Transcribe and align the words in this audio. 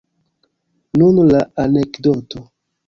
Nun 1.03 1.21
la 1.31 1.45
anekdoto. 1.67 2.49